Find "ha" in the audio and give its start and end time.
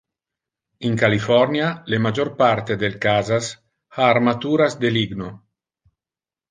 3.99-4.09